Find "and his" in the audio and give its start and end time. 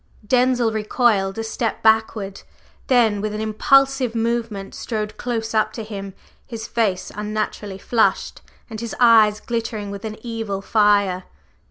8.67-8.95